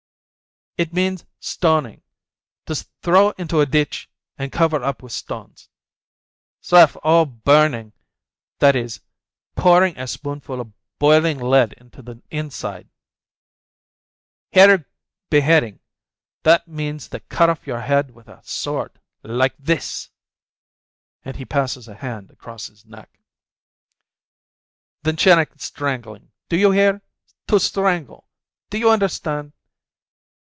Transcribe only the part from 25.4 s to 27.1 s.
â€" strangling! Do you hear?